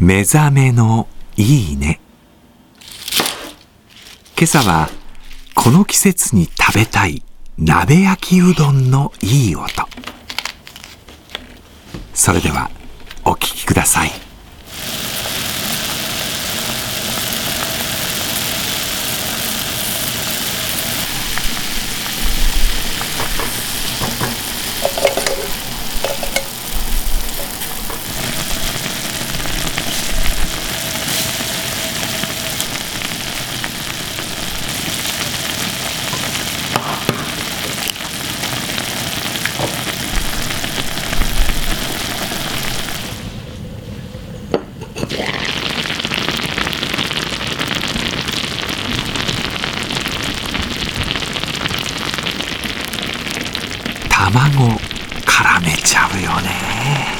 [0.00, 2.00] 目覚めのいいね。
[4.36, 4.88] 今朝は
[5.56, 7.24] この季節に食べたい
[7.58, 9.66] 鍋焼きうどんのいい音。
[12.14, 12.70] それでは
[13.24, 14.27] お聞きください。
[54.18, 54.76] 卵
[55.24, 57.17] 絡めちゃうよね。